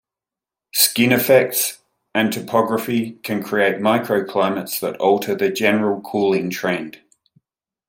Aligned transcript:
Skin 0.73 1.11
effects 1.11 1.77
and 2.15 2.33
topography 2.33 3.19
can 3.21 3.43
create 3.43 3.75
microclimates 3.75 4.79
that 4.79 4.97
alter 4.97 5.35
the 5.35 5.51
general 5.51 6.01
cooling 6.01 6.49
trend. 6.49 7.03